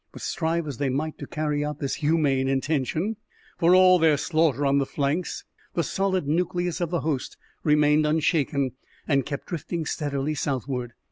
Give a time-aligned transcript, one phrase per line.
[0.11, 3.17] But strive as they might to carry out this humane intention,
[3.59, 5.43] for all their slaughter on the flanks,
[5.75, 8.71] the solid nucleus of the host remained unshaken,
[9.07, 10.93] and kept drifting steadily southward.